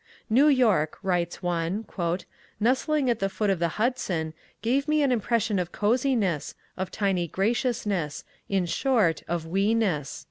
"New 0.31 0.47
York", 0.47 0.97
writes 1.03 1.43
one, 1.43 1.85
"nestling 2.59 3.07
at 3.07 3.19
the 3.19 3.29
foot 3.29 3.51
of 3.51 3.59
the 3.59 3.67
Hudson, 3.77 4.33
gave 4.63 4.87
me 4.87 5.03
an 5.03 5.11
impression 5.11 5.59
of 5.59 5.71
cosiness, 5.71 6.55
of 6.75 6.89
tiny 6.89 7.27
graciousness: 7.27 8.23
in 8.49 8.65
short, 8.65 9.21
of 9.27 9.45
weeness." 9.45 10.19